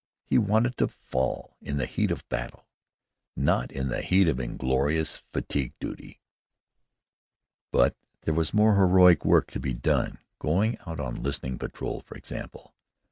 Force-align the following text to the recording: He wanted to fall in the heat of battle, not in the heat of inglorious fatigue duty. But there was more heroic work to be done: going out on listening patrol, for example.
He 0.25 0.39
wanted 0.39 0.77
to 0.77 0.87
fall 0.87 1.57
in 1.61 1.77
the 1.77 1.85
heat 1.85 2.09
of 2.09 2.27
battle, 2.27 2.65
not 3.35 3.71
in 3.71 3.89
the 3.89 4.01
heat 4.01 4.27
of 4.27 4.39
inglorious 4.39 5.21
fatigue 5.31 5.73
duty. 5.79 6.19
But 7.71 7.95
there 8.21 8.33
was 8.33 8.51
more 8.51 8.77
heroic 8.77 9.23
work 9.23 9.51
to 9.51 9.59
be 9.59 9.75
done: 9.75 10.17
going 10.39 10.79
out 10.87 10.99
on 10.99 11.21
listening 11.21 11.59
patrol, 11.59 12.01
for 12.01 12.15
example. 12.15 12.73